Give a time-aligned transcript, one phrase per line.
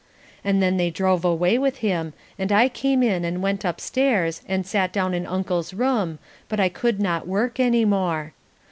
[0.43, 4.65] And then they drove away with him and I came in and went upstairs and
[4.65, 6.17] sat down in Uncle's room
[6.49, 8.33] but I could not work any more.